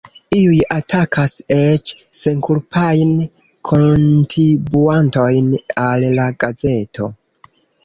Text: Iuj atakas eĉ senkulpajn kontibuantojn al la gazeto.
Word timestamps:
Iuj 0.35 0.59
atakas 0.75 1.35
eĉ 1.55 1.91
senkulpajn 2.21 3.13
kontibuantojn 3.73 5.55
al 5.87 6.11
la 6.19 6.29
gazeto. 6.47 7.13